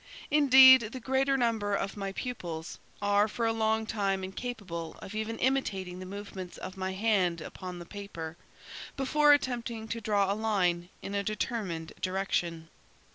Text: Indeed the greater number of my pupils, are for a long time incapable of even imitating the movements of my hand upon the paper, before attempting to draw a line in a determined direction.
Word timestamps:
Indeed 0.31 0.93
the 0.93 0.99
greater 0.99 1.37
number 1.37 1.75
of 1.75 1.95
my 1.95 2.11
pupils, 2.11 2.79
are 3.03 3.27
for 3.27 3.45
a 3.45 3.53
long 3.53 3.85
time 3.85 4.23
incapable 4.23 4.95
of 4.99 5.13
even 5.13 5.37
imitating 5.37 5.99
the 5.99 6.07
movements 6.07 6.57
of 6.57 6.75
my 6.75 6.93
hand 6.93 7.39
upon 7.39 7.77
the 7.77 7.85
paper, 7.85 8.35
before 8.97 9.31
attempting 9.31 9.87
to 9.89 10.01
draw 10.01 10.33
a 10.33 10.33
line 10.33 10.89
in 11.03 11.13
a 11.13 11.21
determined 11.21 11.93
direction. 12.01 12.69